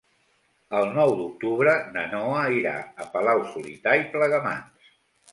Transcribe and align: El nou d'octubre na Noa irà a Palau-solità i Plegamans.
El 0.77 0.87
nou 0.93 1.11
d'octubre 1.17 1.75
na 1.97 2.05
Noa 2.13 2.39
irà 2.59 2.73
a 3.05 3.07
Palau-solità 3.17 3.93
i 4.01 4.07
Plegamans. 4.15 4.89